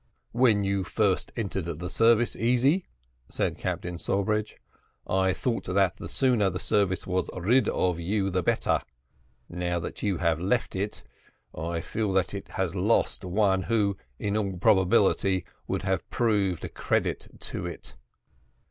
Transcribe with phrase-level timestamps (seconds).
[0.31, 2.85] "When you first entered the service, Easy,"
[3.29, 4.57] said Captain Sawbridge,
[5.05, 8.79] "I thought that the sooner the service was rid of you the better;
[9.47, 11.03] now that you have left it,
[11.53, 16.69] I feel that it has lost one, who, in all probability, would have proved a
[16.69, 17.95] credit to it."